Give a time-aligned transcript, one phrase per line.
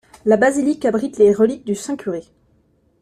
[0.25, 2.21] La basilique abrite les reliques du saint curé.